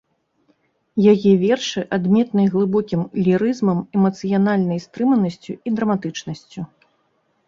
[1.11, 6.61] Яе вершы адметныя глыбокім лірызмам, эмацыянальнай стрыманасцю і драматычнасцю.